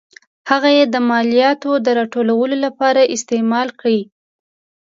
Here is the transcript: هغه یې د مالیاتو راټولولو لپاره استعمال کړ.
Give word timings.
هغه 0.49 0.69
یې 0.77 0.85
د 0.93 0.95
مالیاتو 1.09 1.69
راټولولو 1.99 2.55
لپاره 2.65 3.09
استعمال 3.15 3.67
کړ. 3.79 3.93